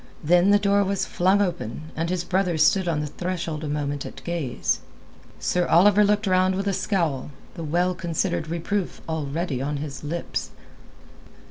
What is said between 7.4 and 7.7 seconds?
the